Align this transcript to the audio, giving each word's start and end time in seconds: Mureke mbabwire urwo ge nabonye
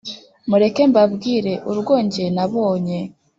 Mureke 0.49 0.83
mbabwire 0.91 1.53
urwo 1.71 1.95
ge 2.11 2.25
nabonye 2.35 2.99